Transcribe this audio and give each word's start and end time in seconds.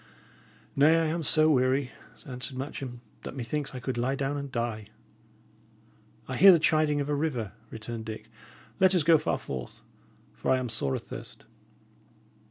"Nay, 0.75 0.97
I 0.99 1.05
am 1.05 1.21
so 1.21 1.47
weary," 1.51 1.91
answered 2.25 2.57
Matcham, 2.57 3.01
"that 3.21 3.35
methinks 3.35 3.75
I 3.75 3.79
could 3.79 3.99
lie 3.99 4.15
down 4.15 4.35
and 4.35 4.51
die." 4.51 4.87
"I 6.27 6.37
hear 6.37 6.51
the 6.51 6.57
chiding 6.57 6.99
of 6.99 7.07
a 7.07 7.13
river," 7.13 7.51
returned 7.69 8.05
Dick. 8.05 8.25
"Let 8.79 8.95
us 8.95 9.03
go 9.03 9.17
so 9.17 9.23
far 9.25 9.37
forth, 9.37 9.83
for 10.33 10.49
I 10.49 10.57
am 10.57 10.69
sore 10.69 10.95
athirst." 10.95 11.45